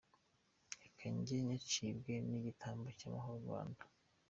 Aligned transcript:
Reka 0.83 1.05
njye 1.15 1.35
nyacibwe 1.47 2.13
n’igitambo 2.29 2.87
cy’amahoro 2.99 3.37
i 3.41 3.43
Rwanda. 3.45 3.83